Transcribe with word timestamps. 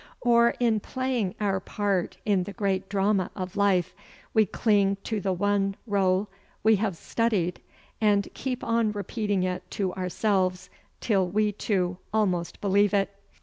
Or, 0.21 0.55
in 0.59 0.79
playing 0.79 1.35
our 1.39 1.59
part 1.59 2.17
in 2.25 2.45
the 2.45 2.53
great 2.53 2.89
drama 2.89 3.29
of 3.35 3.55
life, 3.55 3.93
we 4.33 4.47
cling 4.47 4.97
to 5.03 5.21
the 5.21 5.31
one 5.31 5.75
role 5.85 6.27
we 6.63 6.77
have 6.77 6.97
studied 6.97 7.61
and 8.01 8.27
keep 8.33 8.63
on 8.63 8.93
repeating 8.93 9.43
it 9.43 9.69
to 9.69 9.93
ourselves 9.93 10.71
until 11.03 11.27
we, 11.27 11.51
too, 11.51 11.99
almost 12.11 12.59
believe 12.61 12.95
it. 12.95 13.13